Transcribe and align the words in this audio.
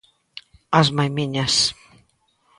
As 0.79 0.87
maimiñas. 0.97 1.55